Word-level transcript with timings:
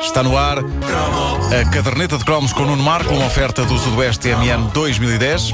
Está 0.00 0.22
no 0.22 0.36
ar 0.36 0.58
a 0.58 1.70
caderneta 1.70 2.18
de 2.18 2.24
cromos 2.24 2.52
com 2.52 2.64
Nuno 2.64 2.82
Marco, 2.82 3.14
uma 3.14 3.26
oferta 3.26 3.64
do 3.64 3.78
Sudoeste 3.78 4.28
MN 4.28 4.70
2010. 4.72 5.52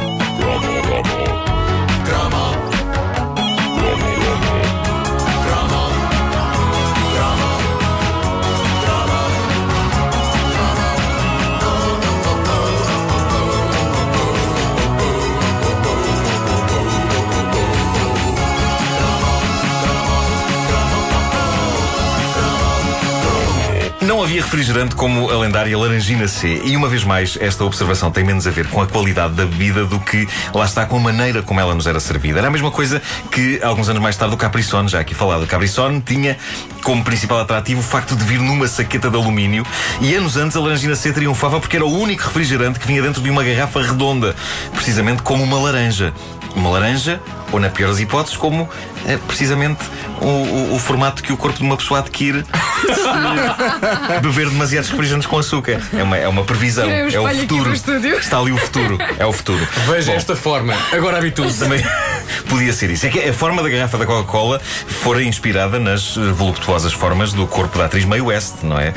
Não 24.04 24.20
havia 24.20 24.42
refrigerante 24.42 24.96
como 24.96 25.30
a 25.30 25.38
lendária 25.38 25.78
Laranjina 25.78 26.26
C. 26.26 26.60
E 26.64 26.76
uma 26.76 26.88
vez 26.88 27.04
mais, 27.04 27.38
esta 27.40 27.64
observação 27.64 28.10
tem 28.10 28.24
menos 28.24 28.48
a 28.48 28.50
ver 28.50 28.66
com 28.66 28.82
a 28.82 28.86
qualidade 28.86 29.34
da 29.34 29.46
bebida 29.46 29.84
do 29.84 30.00
que, 30.00 30.28
lá 30.52 30.64
está, 30.64 30.84
com 30.84 30.96
a 30.96 31.00
maneira 31.00 31.40
como 31.40 31.60
ela 31.60 31.72
nos 31.72 31.86
era 31.86 32.00
servida. 32.00 32.40
Era 32.40 32.48
a 32.48 32.50
mesma 32.50 32.72
coisa 32.72 33.00
que, 33.30 33.60
alguns 33.62 33.88
anos 33.88 34.02
mais 34.02 34.16
tarde, 34.16 34.34
o 34.34 34.36
Capricone, 34.36 34.88
já 34.88 34.98
aqui 34.98 35.14
falado. 35.14 35.44
O 35.44 35.46
Capricone 35.46 36.00
tinha 36.00 36.36
como 36.82 37.04
principal 37.04 37.40
atrativo 37.40 37.80
o 37.80 37.82
facto 37.82 38.16
de 38.16 38.24
vir 38.24 38.40
numa 38.40 38.66
saqueta 38.66 39.08
de 39.08 39.16
alumínio 39.16 39.64
e 40.00 40.14
anos 40.14 40.36
antes 40.36 40.56
a 40.56 40.60
Laranjina 40.60 40.96
C 40.96 41.12
triunfava 41.12 41.60
porque 41.60 41.76
era 41.76 41.86
o 41.86 42.00
único 42.00 42.24
refrigerante 42.24 42.80
que 42.80 42.86
vinha 42.88 43.00
dentro 43.00 43.22
de 43.22 43.30
uma 43.30 43.44
garrafa 43.44 43.82
redonda, 43.82 44.34
precisamente 44.74 45.22
como 45.22 45.44
uma 45.44 45.60
laranja. 45.60 46.12
Uma 46.54 46.70
laranja, 46.70 47.20
ou 47.50 47.58
na 47.58 47.68
pior 47.70 47.88
das 47.88 47.98
hipóteses, 48.00 48.36
como 48.36 48.68
é, 49.06 49.16
precisamente 49.16 49.80
o, 50.20 50.26
o- 50.26 50.74
o 50.74 50.78
formato 50.78 51.22
que 51.22 51.32
o 51.32 51.36
corpo 51.36 51.58
de 51.58 51.64
uma 51.64 51.76
pessoa 51.76 52.00
adquire 52.00 52.44
se 52.44 54.20
beber 54.20 54.48
demasiados 54.50 54.90
refrigerantes 54.90 55.26
com 55.26 55.38
açúcar. 55.38 55.80
É 55.96 56.02
uma, 56.02 56.16
é 56.16 56.28
uma 56.28 56.44
previsão. 56.44 56.88
É 56.90 57.06
o 57.06 57.28
futuro. 57.40 57.72
Está 57.72 58.38
ali 58.38 58.52
o 58.52 58.58
futuro. 58.58 58.98
É 59.18 59.26
o 59.26 59.32
futuro. 59.32 59.66
Veja 59.86 60.12
Bom, 60.12 60.16
esta 60.18 60.36
forma. 60.36 60.74
Agora 60.92 61.18
habitue-se. 61.18 61.58
também 61.60 61.82
podia 62.48 62.72
ser 62.72 62.90
isso. 62.90 63.06
É 63.06 63.10
que 63.10 63.18
a 63.20 63.32
forma 63.32 63.62
da 63.62 63.68
garrafa 63.68 63.98
da 63.98 64.06
Coca-Cola 64.06 64.60
fora 64.86 65.22
inspirada 65.22 65.78
nas 65.78 66.16
eh, 66.16 66.20
voluptuosas 66.32 66.92
formas 66.92 67.32
do 67.32 67.46
corpo 67.46 67.78
da 67.78 67.86
atriz 67.86 68.04
Mae 68.04 68.20
West, 68.20 68.62
não 68.62 68.78
é? 68.78 68.92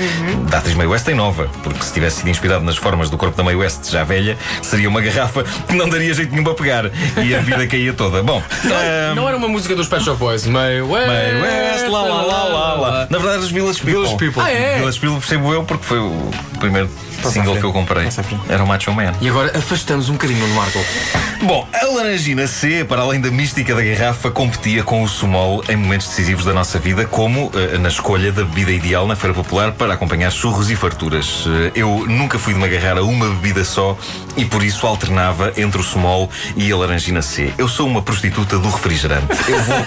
Da 0.49 0.57
atriz 0.59 0.75
Mae 0.75 0.87
West 0.87 1.07
em 1.07 1.15
nova, 1.15 1.49
porque 1.63 1.83
se 1.83 1.93
tivesse 1.93 2.17
sido 2.17 2.29
inspirado 2.29 2.63
nas 2.63 2.77
formas 2.77 3.09
do 3.09 3.17
corpo 3.17 3.35
da 3.35 3.43
Mae 3.43 3.55
West 3.55 3.89
já 3.89 4.03
velha, 4.03 4.37
seria 4.61 4.89
uma 4.89 5.01
garrafa 5.01 5.43
que 5.67 5.73
não 5.75 5.87
daria 5.89 6.13
jeito 6.13 6.31
nenhum 6.31 6.43
para 6.43 6.53
pegar 6.53 6.85
e 7.23 7.35
a 7.35 7.39
vida 7.39 7.65
caía 7.67 7.93
toda. 7.93 8.21
Bom, 8.23 8.41
ahm, 8.65 9.15
Não 9.15 9.27
era 9.27 9.37
uma 9.37 9.47
música 9.47 9.75
dos 9.75 9.87
Pet 9.87 10.03
Shop 10.03 10.17
Boys. 10.17 10.45
May 10.45 10.81
West, 10.81 11.07
Mae 11.07 11.41
West, 11.41 11.87
lá, 11.89 12.01
lá, 12.03 12.21
lá, 12.21 12.43
lá, 12.43 12.73
lá. 12.73 13.07
Na 13.09 13.17
verdade, 13.17 13.43
os 13.43 13.51
Village 13.51 13.79
People. 13.79 13.93
Village 14.03 14.17
People. 14.17 14.41
Ah, 14.41 14.51
é? 14.51 14.77
Village 14.79 14.99
People 14.99 15.19
percebo 15.19 15.53
eu 15.53 15.63
porque 15.63 15.83
foi 15.83 15.99
o 15.99 16.31
primeiro 16.59 16.89
single 17.23 17.57
que 17.57 17.63
eu 17.63 17.73
comprei. 17.73 18.07
Era 18.49 18.63
o 18.63 18.67
Macho 18.67 18.91
Man. 18.93 19.13
E 19.21 19.29
agora 19.29 19.57
afastamos 19.57 20.09
um 20.09 20.13
bocadinho 20.13 20.47
no 20.47 20.55
Marco. 20.55 20.79
Bom, 21.41 21.67
a 21.73 21.85
Laranjina 21.85 22.47
C, 22.47 22.83
para 22.85 23.01
além 23.01 23.14
da 23.19 23.31
mística 23.31 23.73
da 23.75 23.81
garrafa, 23.83 24.29
competia 24.31 24.83
com 24.83 25.01
o 25.03 25.07
Sumol 25.07 25.63
em 25.69 25.75
momentos 25.75 26.07
decisivos 26.07 26.45
da 26.45 26.53
nossa 26.53 26.77
vida, 26.79 27.05
como 27.05 27.51
eh, 27.55 27.77
na 27.77 27.89
escolha 27.89 28.31
da 28.31 28.43
bebida 28.43 28.71
ideal 28.71 29.07
na 29.07 29.15
Feira 29.15 29.33
Popular 29.33 29.71
para 29.71 29.93
acompanhar 29.93 30.31
churros 30.31 30.69
e 30.69 30.75
farturas. 30.75 31.45
Eh, 31.47 31.71
eu 31.75 32.05
nunca 32.07 32.37
fui 32.39 32.53
de 32.53 32.59
me 32.59 32.65
agarrar 32.65 32.97
a 32.97 33.03
uma 33.03 33.27
bebida 33.29 33.63
só 33.63 33.97
e 34.37 34.45
por 34.45 34.63
isso 34.63 34.85
alternava 34.85 35.51
entre 35.57 35.79
o 35.79 35.83
Sumol 35.83 36.29
e 36.55 36.71
a 36.71 36.75
Laranjina 36.77 37.21
C. 37.21 37.53
Eu 37.57 37.67
sou 37.67 37.87
uma 37.87 38.01
prostituta 38.01 38.57
do 38.59 38.69
refrigerante. 38.69 39.27
Eu 39.49 39.61
vou, 39.61 39.77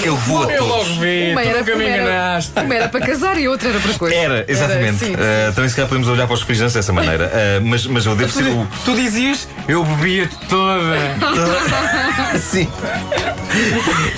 eu 0.04 0.16
vou 0.16 0.48
a 0.48 0.52
Eu 0.52 0.64
logo 0.66 0.84
todos. 0.84 0.96
vi, 0.98 1.30
Uma 1.32 1.42
tu 1.42 1.48
era, 1.48 1.58
nunca 1.58 1.76
me 1.76 1.84
era- 1.84 2.02
enganaste. 2.02 2.60
uma 2.60 2.74
era 2.74 2.88
para 2.88 3.06
casar 3.06 3.38
e 3.38 3.48
outra 3.48 3.68
era 3.70 3.80
para 3.80 3.94
coisa. 3.94 4.14
Era, 4.16 4.44
exatamente. 4.48 4.98
sim, 4.98 5.06
sim. 5.06 5.16
Eh, 5.18 5.52
também 5.54 5.68
se 5.70 5.76
calhar 5.76 5.88
podemos 5.88 6.08
olhar 6.08 6.26
para 6.26 6.34
os 6.34 6.40
refrigerantes 6.40 6.74
dessa 6.74 6.92
maneira. 6.92 7.30
Mas, 7.64 7.86
mas 7.86 8.04
eu 8.06 8.14
devo 8.16 8.32
ser 8.32 8.44
o. 8.48 8.66
Tu 8.84 8.94
dizias, 8.94 9.48
eu 9.68 9.84
bebia 9.84 10.28
toda. 10.48 10.98
Sim. 12.50 12.66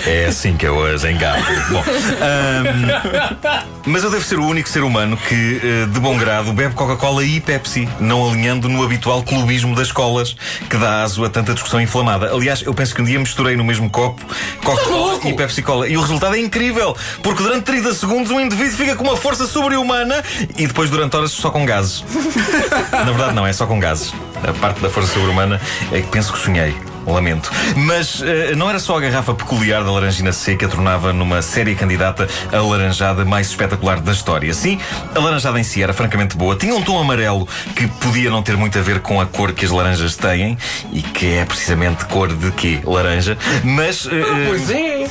É 0.06 0.26
assim 0.26 0.56
que 0.56 0.64
eu 0.64 0.74
hoje 0.74 1.10
engato. 1.10 1.44
Bom, 1.68 1.82
ahm, 2.20 3.70
mas 3.86 4.04
eu 4.04 4.10
devo 4.10 4.24
ser 4.24 4.38
o 4.38 4.46
único 4.46 4.68
ser 4.68 4.84
humano 4.84 5.16
que, 5.16 5.60
eh, 5.62 5.86
de 5.86 5.98
bom 5.98 6.16
grado, 6.16 6.52
bebe 6.52 6.74
Coca-Cola 6.74 7.24
e 7.24 7.40
Pepsi, 7.40 7.88
não 7.98 8.28
alinhando 8.28 8.68
no 8.68 8.84
habitual 8.84 9.24
clubismo 9.24 9.74
das 9.74 9.88
escolas, 9.88 10.36
que 10.68 10.76
dá 10.76 11.02
aso 11.02 11.24
a 11.24 11.28
tanta 11.28 11.54
discussão 11.54 11.80
inflamada. 11.80 12.32
Aliás, 12.32 12.62
eu 12.62 12.72
penso 12.72 12.94
que 12.94 13.02
um 13.02 13.04
dia 13.04 13.18
misturei 13.18 13.56
no 13.56 13.64
mesmo 13.64 13.90
copo 13.90 14.24
Coca-Cola 14.62 15.12
louco? 15.12 15.28
e 15.28 15.32
Pepsi-Cola. 15.32 15.88
E 15.88 15.96
o 15.96 16.00
resultado 16.00 16.36
é 16.36 16.38
incrível, 16.38 16.96
porque 17.24 17.42
durante 17.42 17.64
30 17.64 17.94
segundos 17.94 18.30
um 18.30 18.38
indivíduo 18.38 18.76
fica 18.76 18.94
com 18.94 19.02
uma 19.02 19.16
força 19.16 19.44
sobre-humana 19.44 20.22
e 20.56 20.68
depois, 20.68 20.88
durante 20.88 21.16
horas, 21.16 21.32
só 21.32 21.50
com 21.50 21.66
gases. 21.66 22.04
Na 22.92 23.04
verdade, 23.04 23.34
não, 23.34 23.44
é 23.44 23.52
só 23.52 23.66
com 23.66 23.80
gases. 23.80 24.12
A 24.46 24.52
parte 24.52 24.80
da 24.80 24.88
força 24.88 25.12
sobre-humana 25.12 25.60
é 25.90 26.00
que 26.00 26.08
penso 26.08 26.32
que 26.32 26.38
sonhei. 26.38 26.89
Lamento. 27.10 27.50
Mas 27.76 28.22
eh, 28.22 28.54
não 28.56 28.68
era 28.68 28.78
só 28.78 28.96
a 28.96 29.00
garrafa 29.00 29.34
peculiar 29.34 29.82
da 29.84 29.90
Laranjina 29.90 30.32
C 30.32 30.56
que 30.56 30.64
a 30.64 30.68
tornava 30.68 31.12
numa 31.12 31.42
séria 31.42 31.74
candidata 31.74 32.28
a 32.52 32.56
laranjada 32.60 33.24
mais 33.24 33.48
espetacular 33.48 34.00
da 34.00 34.12
história. 34.12 34.52
Sim, 34.54 34.78
a 35.14 35.18
laranjada 35.18 35.58
em 35.58 35.62
si 35.64 35.82
era 35.82 35.92
francamente 35.92 36.36
boa. 36.36 36.56
Tinha 36.56 36.74
um 36.74 36.82
tom 36.82 36.98
amarelo 37.00 37.46
que 37.74 37.86
podia 37.86 38.30
não 38.30 38.42
ter 38.42 38.56
muito 38.56 38.78
a 38.78 38.82
ver 38.82 39.00
com 39.00 39.20
a 39.20 39.26
cor 39.26 39.52
que 39.52 39.64
as 39.64 39.70
laranjas 39.70 40.16
têm 40.16 40.56
e 40.92 41.02
que 41.02 41.34
é 41.34 41.44
precisamente 41.44 42.04
cor 42.06 42.28
de 42.32 42.50
quê? 42.52 42.80
Laranja. 42.84 43.36
Mas. 43.64 44.06
eh, 44.06 44.46
Pois 44.46 44.70
é. 44.70 45.06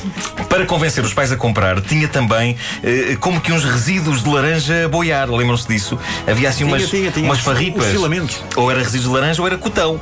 para 0.48 0.64
convencer 0.66 1.04
os 1.04 1.12
pais 1.14 1.30
a 1.32 1.36
comprar, 1.36 1.80
tinha 1.80 2.08
também 2.08 2.56
eh, 2.82 3.16
como 3.20 3.40
que 3.40 3.52
uns 3.52 3.64
resíduos 3.64 4.22
de 4.22 4.28
laranja 4.30 4.84
a 4.86 4.88
boiar. 4.88 5.30
Lembram-se 5.30 5.66
disso? 5.68 5.98
Havia 6.26 6.48
assim 6.48 6.64
umas, 6.64 6.88
tinha, 6.88 7.10
tinha. 7.10 7.24
umas 7.26 7.40
farripas. 7.40 7.86
os 7.86 7.92
filamentos. 7.92 8.42
Ou 8.56 8.70
era 8.70 8.80
resíduos 8.80 9.08
de 9.08 9.14
laranja 9.14 9.40
ou 9.42 9.46
era 9.46 9.56
cotão. 9.58 10.00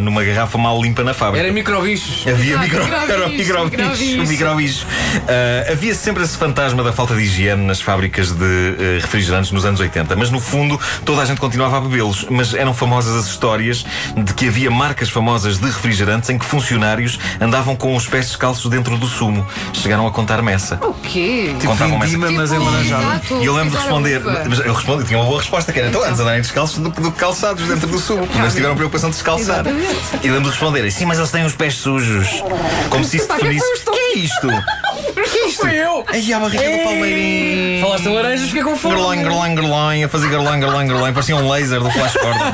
numa 0.00 0.22
garrafa 0.24 0.58
mal 0.58 0.80
limpa 0.80 1.02
na 1.08 1.14
fábrica. 1.14 1.44
Era 1.44 1.52
microbichos. 1.52 2.26
Havia 2.26 2.56
Ah, 2.56 2.60
micro... 2.60 2.84
microbicho, 2.84 3.12
era 3.12 3.26
o 3.26 4.26
microbicho. 4.28 4.86
Ah, 5.26 5.72
havia 5.72 5.94
sempre 5.94 6.22
esse 6.22 6.36
fantasma 6.36 6.82
da 6.82 6.92
falta 6.92 7.14
de 7.14 7.22
higiene 7.22 7.64
nas 7.64 7.80
fábricas 7.80 8.30
de 8.32 8.44
eh, 8.78 8.98
refrigerantes 9.00 9.50
nos 9.52 9.64
anos 9.64 9.80
80, 9.80 10.14
mas 10.16 10.30
no 10.30 10.40
fundo 10.40 10.78
toda 11.04 11.22
a 11.22 11.24
gente 11.24 11.38
continuava 11.40 11.78
a 11.78 11.80
bebê-los. 11.80 12.26
Mas 12.30 12.54
eram 12.54 12.74
famosas 12.74 13.14
as 13.16 13.26
histórias 13.26 13.84
de 14.16 14.34
que 14.34 14.48
havia 14.48 14.70
marcas 14.70 15.08
famosas 15.08 15.58
de 15.58 15.66
refrigerantes 15.66 16.28
em 16.30 16.38
que 16.38 16.44
funcionários 16.44 17.18
andavam 17.40 17.74
com 17.74 17.96
os 17.96 18.06
pés 18.06 18.26
descalços 18.26 18.70
dentro 18.70 18.96
do 18.98 19.06
sumo. 19.06 19.46
Chegaram 19.72 20.06
a 20.06 20.10
contar-me 20.10 20.52
essa. 20.52 20.76
O 20.82 20.92
quê? 20.94 21.54
Contavam 21.64 21.96
essa. 21.98 22.06
Vindima, 22.06 22.30
mas 22.30 22.50
Tipo, 23.22 23.42
E 23.42 23.46
eu 23.46 23.54
lembro 23.54 23.70
de 23.70 23.76
responder, 23.76 24.20
mas 24.48 24.58
eu 24.60 24.72
respondi, 24.74 25.04
tinha 25.04 25.18
uma 25.18 25.26
boa 25.26 25.38
resposta, 25.40 25.72
que 25.72 25.78
era 25.78 25.88
então 25.88 26.02
antes 26.02 26.20
andarem 26.20 26.40
descalços 26.40 26.78
do 26.78 26.90
que 26.90 27.00
do 27.00 27.10
que 27.12 27.18
calçados 27.18 27.66
dentro 27.66 27.86
do 27.86 27.98
sumo. 27.98 28.26
Porque 28.26 28.38
eles 28.38 28.52
tiveram 28.54 28.72
a 28.72 28.76
preocupação 28.76 29.10
de 29.10 29.16
se 29.16 29.24
calçar. 29.24 29.60
Exatamente. 29.60 29.98
E 30.22 30.28
lembro 30.28 30.44
de 30.44 30.50
responder, 30.50 30.84
sim, 30.90 31.04
mas 31.04 31.18
eles 31.18 31.30
têm 31.30 31.44
os 31.44 31.54
pés 31.54 31.74
sujos. 31.74 32.42
Como 32.90 33.04
se 33.04 33.16
isso 33.18 33.28
definisse. 33.28 33.64
o 33.86 33.90
que 33.92 33.98
é 33.98 34.18
isto? 34.18 34.48
que 35.30 35.38
é 35.38 35.46
isto? 35.48 35.60
Fui 35.60 35.74
eu. 35.74 36.04
Aí 36.06 36.32
a 36.32 36.38
barriga 36.38 36.62
do 36.62 36.84
Palmeirinho. 36.84 37.82
Falaste 37.82 38.06
em 38.06 38.14
laranjas, 38.14 38.46
fiquei 38.48 38.62
com 38.62 38.76
fome. 38.76 38.94
A 40.04 40.08
fazer 40.08 40.28
gerlang, 40.28 40.60
gerlang, 40.60 40.86
gerlang. 40.86 41.12
Parecia 41.12 41.36
um 41.36 41.48
laser 41.48 41.80
do 41.80 41.90
Flash 41.90 42.14
Gordon. 42.14 42.52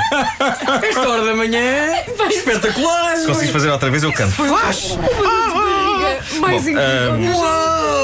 Esta 0.87 1.09
hora 1.09 1.25
da 1.25 1.35
manhã. 1.35 1.97
Espetacular. 2.31 3.17
Se 3.17 3.27
conseguis 3.27 3.51
fazer 3.51 3.71
outra 3.71 3.91
vez, 3.91 4.03
eu 4.03 4.13
canto. 4.13 4.33
Flash! 4.33 4.97
Mais 6.41 6.65
Bom, 6.65 6.71
incrível. 6.71 7.37
Uau! 7.37 8.04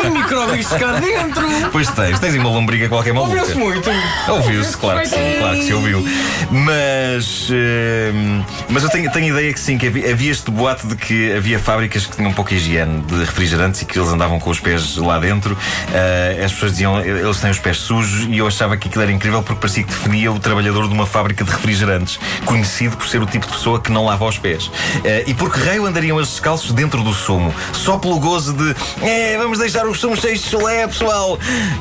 Tem 0.00 0.10
microbichos 0.10 0.72
cá 0.72 0.92
dentro. 0.92 1.44
Pois 1.72 1.88
tens, 1.90 2.18
tens 2.18 2.34
aí 2.34 2.38
uma 2.38 2.50
lombriga 2.50 2.88
qualquer 2.88 3.12
maluca. 3.12 3.32
Ouviu-se 3.32 3.58
muito. 3.58 3.90
Ouviu-se, 4.28 4.76
claro 4.76 5.00
que 5.00 5.08
sim, 5.08 5.36
claro 5.38 5.56
que 5.56 5.64
se 5.64 5.74
ouviu. 5.74 6.04
Mas, 6.50 7.48
ehm, 7.50 8.42
mas 8.68 8.82
eu 8.82 8.90
tenho, 8.90 9.10
tenho 9.10 9.36
ideia 9.36 9.52
que 9.52 9.60
sim, 9.60 9.78
que 9.78 9.86
havia, 9.86 10.10
havia 10.10 10.30
este 10.30 10.50
boato 10.50 10.86
de 10.86 10.96
que 10.96 11.32
havia 11.32 11.58
fábricas 11.58 12.06
que 12.06 12.16
tinham 12.16 12.32
pouca 12.32 12.54
higiene 12.54 13.00
de 13.02 13.16
refrigerantes 13.20 13.82
e 13.82 13.84
que 13.84 13.98
eles 13.98 14.10
andavam 14.10 14.38
com 14.38 14.50
os 14.50 14.60
pés 14.60 14.96
lá 14.96 15.18
dentro. 15.18 15.56
Eh, 15.92 16.42
as 16.44 16.52
pessoas 16.52 16.72
diziam, 16.72 17.00
eles 17.00 17.40
têm 17.40 17.50
os 17.50 17.58
pés 17.58 17.78
sujos 17.78 18.26
e 18.28 18.38
eu 18.38 18.46
achava 18.46 18.76
que 18.76 18.88
aquilo 18.88 19.02
era 19.02 19.12
incrível 19.12 19.42
porque 19.42 19.60
parecia 19.60 19.82
que 19.82 19.90
definia 19.90 20.32
o 20.32 20.38
trabalhador 20.38 20.88
de 20.88 20.94
uma 20.94 21.06
fábrica 21.06 21.44
de 21.44 21.50
refrigerantes, 21.50 22.18
conhecido 22.44 22.96
por 22.96 23.06
ser 23.06 23.22
o 23.22 23.26
tipo 23.26 23.46
de 23.46 23.52
pessoa 23.52 23.80
que 23.80 23.90
não 23.90 24.04
lava 24.04 24.24
os 24.24 24.38
pés. 24.38 24.70
Eh, 25.04 25.24
e 25.26 25.34
por 25.34 25.52
que 25.52 25.60
raio 25.60 25.86
andariam 25.86 26.18
eles 26.18 26.30
descalços 26.30 26.72
dentro 26.72 27.02
do 27.02 27.12
sumo? 27.12 27.54
Só 27.72 27.98
pelo 27.98 28.18
gozo 28.18 28.52
de, 28.52 28.74
é, 29.24 29.38
vamos 29.38 29.58
deixar 29.58 29.86
os 29.86 29.98
sumos 29.98 30.20
cheios 30.20 30.40
de 30.40 30.50
chulé, 30.50 30.86
pessoal. 30.86 31.38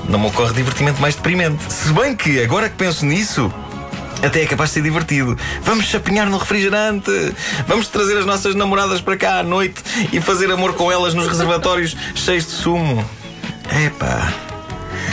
Não 0.07 0.17
me 0.17 0.27
ocorre 0.27 0.53
divertimento 0.53 1.01
mais 1.01 1.15
deprimente. 1.15 1.61
Se 1.71 1.91
bem 1.91 2.15
que, 2.15 2.41
agora 2.41 2.69
que 2.69 2.75
penso 2.75 3.05
nisso, 3.05 3.53
até 4.23 4.43
é 4.43 4.45
capaz 4.45 4.69
de 4.69 4.75
ser 4.75 4.83
divertido. 4.83 5.37
Vamos 5.61 5.85
chapinhar 5.85 6.25
no 6.29 6.37
refrigerante. 6.37 7.11
Vamos 7.67 7.89
trazer 7.89 8.17
as 8.17 8.25
nossas 8.25 8.55
namoradas 8.55 9.01
para 9.01 9.17
cá 9.17 9.39
à 9.39 9.43
noite 9.43 9.81
e 10.13 10.21
fazer 10.21 10.49
amor 10.51 10.73
com 10.73 10.89
elas 10.89 11.13
nos 11.13 11.27
reservatórios 11.27 11.95
cheios 12.15 12.45
de 12.45 12.51
sumo. 12.51 13.05
Epá. 13.85 14.42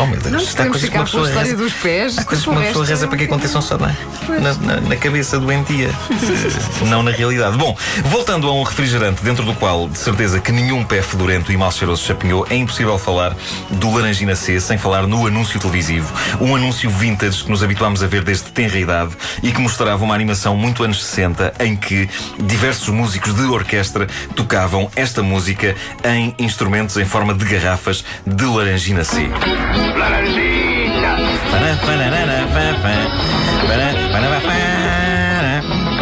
Oh 0.02 0.06
meu 0.06 0.18
Deus, 0.18 0.32
Não 0.32 0.40
está 0.40 0.66
coisas 0.66 0.88
que 0.88 0.96
uma 0.96 1.04
pessoa 1.04 1.28
história 1.28 1.50
reza. 1.50 1.62
dos 1.62 1.72
pés. 1.74 2.18
Há 2.18 2.24
coisas 2.24 2.44
que 2.44 2.50
uma 2.50 2.60
pessoa 2.62 2.86
reza 2.86 3.06
para 3.06 3.18
que 3.18 3.24
aconteçam 3.24 3.60
só 3.60 3.76
na, 3.76 3.94
na, 4.28 4.54
na- 4.54 4.80
na 4.80 4.96
cabeça 4.96 5.38
doentia, 5.38 5.88
eh, 5.90 6.84
não 6.86 7.02
na 7.02 7.10
realidade. 7.10 7.56
Bom, 7.58 7.76
voltando 8.06 8.48
a 8.48 8.52
um 8.54 8.62
refrigerante 8.62 9.22
dentro 9.22 9.44
do 9.44 9.54
qual, 9.54 9.88
de 9.88 9.98
certeza, 9.98 10.40
que 10.40 10.50
nenhum 10.52 10.84
pé 10.84 11.02
fedorento 11.02 11.52
e 11.52 11.56
mal 11.56 11.70
cheiroso 11.70 12.02
chapinhou, 12.04 12.46
é 12.48 12.56
impossível 12.56 12.98
falar 12.98 13.36
do 13.70 13.94
Laranjina 13.94 14.34
C 14.34 14.58
sem 14.60 14.78
falar 14.78 15.06
no 15.06 15.26
anúncio 15.26 15.60
televisivo. 15.60 16.10
Um 16.40 16.56
anúncio 16.56 16.88
vintage 16.90 17.44
que 17.44 17.50
nos 17.50 17.62
habituámos 17.62 18.02
a 18.02 18.06
ver 18.06 18.22
desde 18.24 18.44
tenra 18.50 18.78
idade 18.78 19.12
e 19.42 19.52
que 19.52 19.60
mostrava 19.60 20.02
uma 20.02 20.14
animação 20.14 20.56
muito 20.56 20.82
anos 20.82 21.04
60 21.04 21.52
em 21.60 21.76
que 21.76 22.08
diversos 22.38 22.88
músicos 22.88 23.34
de 23.34 23.42
orquestra 23.42 24.06
tocavam 24.34 24.90
esta 24.96 25.22
música 25.22 25.74
em 26.04 26.34
instrumentos 26.38 26.96
em 26.96 27.04
forma 27.04 27.34
de 27.34 27.44
garrafas 27.44 28.04
de 28.26 28.44
Laranjina 28.44 29.04
C. 29.04 29.28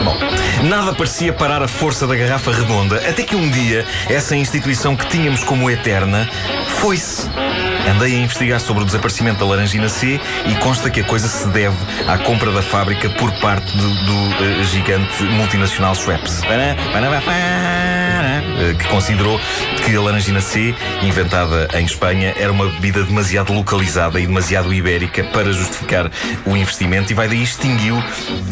Bom, 0.04 0.16
nada 0.64 0.92
parecia 0.94 1.32
parar 1.32 1.62
a 1.62 1.68
força 1.68 2.06
da 2.06 2.14
garrafa 2.14 2.52
redonda, 2.52 2.96
até 2.96 3.22
que 3.22 3.34
um 3.34 3.48
dia 3.50 3.84
essa 4.08 4.36
instituição 4.36 4.96
que 4.96 5.06
tínhamos 5.06 5.42
como 5.42 5.70
eterna 5.70 6.28
foi-se. 6.80 7.28
Andei 7.88 8.14
a 8.14 8.18
investigar 8.18 8.60
sobre 8.60 8.82
o 8.82 8.86
desaparecimento 8.86 9.38
da 9.38 9.46
Laranjina 9.46 9.88
C 9.88 10.20
e 10.46 10.54
consta 10.56 10.90
que 10.90 11.00
a 11.00 11.04
coisa 11.04 11.26
se 11.26 11.48
deve 11.48 11.76
à 12.06 12.18
compra 12.18 12.52
da 12.52 12.62
fábrica 12.62 13.08
por 13.10 13.32
parte 13.40 13.74
do, 13.76 13.94
do, 13.94 14.44
eh, 14.44 14.64
gigante 14.64 15.22
multinacional 15.22 15.94
Schweppes, 15.94 16.42
que 18.78 18.88
considerou 18.88 19.40
que 19.84 19.94
a 19.96 20.00
Laranjina 20.00 20.40
C, 20.40 20.74
inventada 21.02 21.68
em 21.74 21.84
Espanha, 21.84 22.34
era 22.36 22.52
uma 22.52 22.66
bebida 22.66 23.02
demasiado 23.02 23.52
localizada 23.52 24.20
e 24.20 24.26
demasiado 24.26 24.72
ibérica 24.72 25.24
para 25.24 25.52
justificar 25.52 26.10
o 26.44 26.56
investimento 26.56 27.10
e 27.12 27.14
vai 27.14 27.28
daí 27.28 27.42
extinguiu 27.42 28.02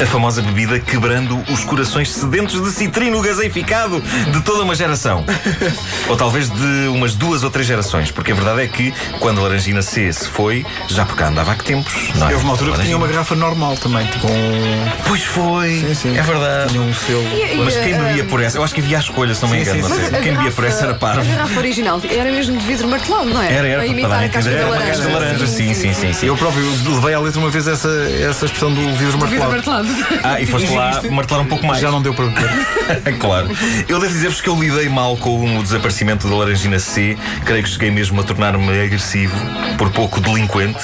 a 0.01 0.05
famosa 0.05 0.41
bebida 0.41 0.79
quebrando 0.79 1.43
os 1.49 1.63
corações 1.63 2.11
sedentos 2.11 2.61
de 2.61 2.71
citrino 2.71 3.21
gaseificado 3.21 4.01
de 4.31 4.41
toda 4.41 4.63
uma 4.63 4.75
geração. 4.75 5.25
ou 6.07 6.15
talvez 6.17 6.49
de 6.49 6.87
umas 6.87 7.13
duas 7.15 7.43
ou 7.43 7.49
três 7.49 7.67
gerações, 7.67 8.11
porque 8.11 8.31
a 8.31 8.35
verdade 8.35 8.61
é 8.61 8.67
que 8.67 8.93
quando 9.19 9.39
a 9.39 9.43
Laranjina 9.43 9.81
C 9.81 10.11
se 10.11 10.27
foi, 10.27 10.65
já 10.87 11.05
por 11.05 11.15
cá 11.15 11.27
andava 11.27 11.51
há 11.51 11.55
que 11.55 11.63
tempos. 11.65 11.93
Não 12.15 12.29
é? 12.29 12.33
Houve 12.33 12.43
uma 12.45 12.53
altura 12.53 12.71
que 12.73 12.81
tinha 12.83 12.97
uma 12.97 13.07
garrafa 13.07 13.35
normal 13.35 13.75
também, 13.77 14.05
tipo 14.07 14.27
um. 14.27 14.87
Pois 15.07 15.23
foi, 15.23 15.79
Sim, 15.81 15.93
sim. 15.93 16.17
é 16.17 16.21
verdade. 16.21 16.71
Tinha 16.71 16.81
um 16.81 16.93
selo. 16.93 17.23
E- 17.23 17.55
Mas 17.63 17.75
quem 17.77 17.93
bebia 17.97 18.23
ah, 18.23 18.25
por 18.29 18.41
essa? 18.41 18.57
Eu 18.57 18.63
acho 18.63 18.73
que 18.73 18.81
havia 18.81 18.97
a 18.97 18.99
escolha, 18.99 19.33
se 19.35 19.41
não 19.41 19.49
me 19.49 19.63
Sim, 19.63 19.71
engano. 19.71 19.87
sim, 19.95 19.96
a 19.97 20.21
Quem 20.21 20.51
por 20.51 20.63
essa 20.65 20.83
era 20.83 20.91
A 20.93 20.95
parvo. 20.95 21.23
garrafa 21.29 21.59
original 21.59 22.01
era 22.09 22.31
mesmo 22.31 22.57
de 22.57 22.65
vidro 22.65 22.87
martelado, 22.87 23.25
não 23.29 23.41
é? 23.41 23.51
Era, 23.53 23.67
era, 23.67 23.81
A 23.81 23.85
para 23.85 23.87
imitar 23.87 24.11
a 24.23 24.25
a 24.25 24.29
casca 24.29 24.51
da 24.51 24.67
laranja. 24.67 24.87
casca 24.91 25.05
de 25.07 25.13
laranja, 25.13 25.47
sim, 25.47 25.73
sim, 25.73 25.93
sim, 25.93 26.13
sim. 26.13 26.25
Eu 26.27 26.37
próprio 26.37 26.63
levei 26.95 27.13
à 27.13 27.19
letra 27.19 27.39
uma 27.39 27.49
vez 27.49 27.67
essa, 27.67 27.89
essa 28.21 28.45
expressão 28.45 28.73
do 28.73 28.81
vidro 28.95 28.97
Vidro 28.97 29.19
martelado. 29.19 29.51
martelado. 29.51 29.87
Ah, 30.23 30.41
e 30.41 30.45
foste 30.45 30.69
lá 30.73 31.01
martelar 31.11 31.43
um 31.43 31.47
pouco 31.47 31.65
mais. 31.65 31.79
Já 31.81 31.91
não 31.91 32.01
deu 32.01 32.13
para 32.13 32.25
beber. 32.25 33.17
claro. 33.19 33.49
Eu 33.87 33.99
devo 33.99 34.11
dizer-vos 34.11 34.41
que 34.41 34.49
eu 34.49 34.59
lidei 34.59 34.89
mal 34.89 35.15
com 35.17 35.57
o 35.59 35.63
desaparecimento 35.63 36.27
da 36.27 36.35
Laranjina 36.35 36.79
C. 36.79 37.17
Creio 37.45 37.63
que 37.63 37.69
cheguei 37.69 37.91
mesmo 37.91 38.19
a 38.19 38.23
tornar-me 38.23 38.81
agressivo, 38.81 39.35
por 39.77 39.89
pouco 39.91 40.19
delinquente. 40.19 40.79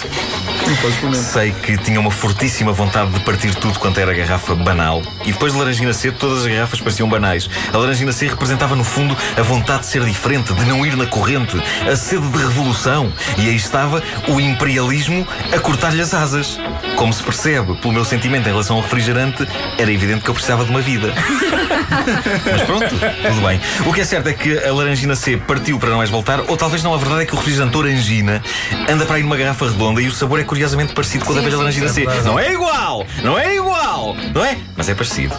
Sei 1.15 1.51
que 1.51 1.77
tinha 1.77 1.99
uma 1.99 2.11
fortíssima 2.11 2.71
vontade 2.71 3.11
de 3.11 3.19
partir 3.21 3.53
tudo 3.55 3.77
quanto 3.79 3.99
era 3.99 4.13
garrafa 4.13 4.55
banal. 4.55 5.01
E 5.25 5.31
depois 5.33 5.51
de 5.53 5.59
Laranjina 5.59 5.91
C, 5.93 6.11
todas 6.11 6.45
as 6.45 6.47
garrafas 6.47 6.79
pareciam 6.79 7.09
banais. 7.09 7.49
A 7.73 7.77
Laranjina 7.77 8.11
C 8.13 8.27
representava, 8.27 8.75
no 8.75 8.83
fundo, 8.83 9.02
a 9.37 9.41
vontade 9.41 9.81
de 9.81 9.87
ser 9.87 10.03
diferente, 10.05 10.53
de 10.53 10.65
não 10.65 10.85
ir 10.85 10.95
na 10.95 11.05
corrente, 11.05 11.61
a 11.89 11.95
sede 11.95 12.27
de 12.29 12.37
revolução. 12.37 13.11
E 13.37 13.49
aí 13.49 13.55
estava 13.55 14.01
o 14.27 14.39
imperialismo 14.39 15.27
a 15.53 15.59
cortar-lhe 15.59 16.01
as 16.01 16.13
asas. 16.13 16.59
Como 16.95 17.11
se 17.11 17.23
percebe, 17.23 17.75
pelo 17.75 17.93
meu 17.93 18.05
sentimento 18.05 18.47
em 18.47 18.51
relação 18.51 18.77
ao 18.77 18.81
refrigerante, 18.81 19.47
era 19.77 19.91
evidente 19.91 20.23
que 20.23 20.29
eu 20.29 20.33
precisava 20.33 20.63
de 20.63 20.69
uma 20.69 20.81
vida. 20.81 21.13
Mas 22.51 22.61
pronto, 22.63 22.89
tudo 22.89 23.47
bem. 23.47 23.59
O 23.85 23.93
que 23.93 24.01
é 24.01 24.05
certo 24.05 24.27
é 24.27 24.33
que 24.33 24.57
a 24.57 24.73
Laranjina 24.73 25.15
C 25.15 25.37
partiu 25.37 25.79
para 25.79 25.89
não 25.89 25.97
mais 25.97 26.09
voltar, 26.09 26.41
ou 26.47 26.57
talvez 26.57 26.83
não, 26.83 26.93
a 26.93 26.97
verdade 26.97 27.23
é 27.23 27.25
que 27.25 27.33
o 27.33 27.37
refrigerante 27.37 27.75
Orangina 27.77 28.41
anda 28.89 29.05
para 29.05 29.17
aí 29.17 29.23
numa 29.23 29.37
garrafa 29.37 29.65
redonda 29.65 30.01
e 30.01 30.07
o 30.07 30.11
sabor 30.11 30.39
é 30.39 30.43
curiosamente 30.43 30.93
parecido 30.93 31.25
com 31.25 31.31
o 31.31 31.35
da 31.35 31.41
velha 31.41 31.57
Laranjina 31.57 31.89
sim. 31.89 32.05
C. 32.09 32.21
Não 32.23 32.37
é 32.37 32.53
igual! 32.53 33.05
Não 33.23 33.37
é 33.37 33.55
igual! 33.55 34.15
Não 34.33 34.45
é? 34.45 34.57
Mas 34.75 34.89
é 34.89 34.95
parecido. 34.95 35.35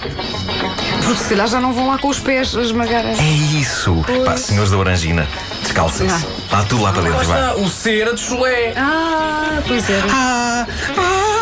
Porque 1.04 1.22
se 1.22 1.28
calhar 1.28 1.46
já 1.46 1.60
não 1.60 1.72
vão 1.72 1.88
lá 1.88 1.98
com 1.98 2.08
os 2.08 2.18
pés 2.18 2.56
a 2.56 2.62
esmagar. 2.62 3.04
É 3.04 3.22
isso! 3.60 4.04
Pá, 4.24 4.36
senhores 4.36 4.70
da 4.70 4.78
Orangina, 4.78 5.26
descalcem-se. 5.62 6.26
Vá 6.50 6.62
tudo 6.64 6.82
lá 6.82 6.92
para 6.92 7.02
Lá 7.02 7.08
dentro, 7.10 7.26
vá. 7.28 7.34
está, 7.40 7.54
o 7.56 7.68
cera 7.68 8.14
de 8.14 8.20
chulé. 8.20 8.72
Ah, 8.76 9.60
pois 9.66 9.88
era. 9.90 10.06
Ah, 10.10 10.66
ah. 10.96 11.34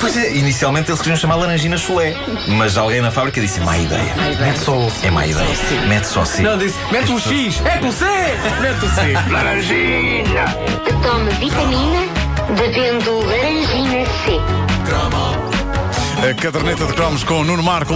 Pois 0.00 0.16
é, 0.16 0.34
inicialmente 0.34 0.90
eles 0.90 1.00
queriam 1.00 1.16
chamar 1.16 1.36
Laranjina 1.36 1.76
Chulé, 1.76 2.14
mas 2.48 2.76
alguém 2.76 3.00
na 3.00 3.10
fábrica 3.10 3.40
disse: 3.40 3.60
má 3.60 3.76
ideia. 3.76 4.14
Mete 4.40 4.58
só 4.60 4.72
o. 4.72 4.92
É 5.02 5.10
má 5.10 5.26
ideia. 5.26 5.48
Mete 5.88 6.06
só 6.06 6.24
C. 6.24 6.42
Não, 6.42 6.56
disse, 6.58 6.76
mete 6.92 7.10
um 7.10 7.18
X, 7.18 7.60
é 7.64 7.78
com 7.78 7.90
C, 7.90 8.04
mete 8.60 8.84
o 8.84 8.88
C. 8.90 9.14
Tome 11.02 11.30
vitamina 11.32 12.06
bebendo 12.56 13.20
laranjina 13.26 14.04
C. 14.24 14.40
A 16.28 16.34
caderneta 16.34 16.84
de 16.84 16.92
cromos 16.92 17.24
com 17.24 17.42
Nuno 17.42 17.62
Marco. 17.62 17.94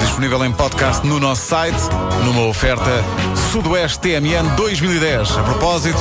Disponível 0.00 0.44
em 0.44 0.52
podcast 0.52 1.06
no 1.06 1.18
nosso 1.18 1.46
site, 1.46 1.78
numa 2.26 2.42
oferta 2.42 3.02
Sudoeste 3.50 4.00
TMN 4.00 4.54
2010. 4.54 5.38
A 5.38 5.42
propósito, 5.42 5.98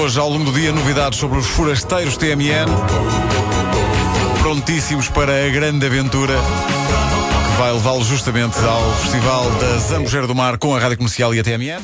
hoje 0.00 0.18
ao 0.18 0.30
longo 0.30 0.44
do 0.44 0.52
dia, 0.52 0.72
novidades 0.72 1.18
sobre 1.18 1.38
os 1.38 1.46
forasteiros 1.48 2.16
TMN. 2.16 2.66
Prontíssimos 4.40 5.10
para 5.10 5.46
a 5.46 5.50
grande 5.50 5.84
aventura 5.84 6.34
que 6.34 7.58
vai 7.60 7.70
levá-los 7.70 8.06
justamente 8.06 8.58
ao 8.64 8.94
Festival 8.94 9.50
da 9.60 9.76
Zambujeira 9.76 10.26
do 10.26 10.34
Mar 10.34 10.56
com 10.56 10.74
a 10.74 10.78
Rádio 10.78 10.96
Comercial 10.96 11.34
e 11.34 11.40
a 11.40 11.44
TMN. 11.44 11.82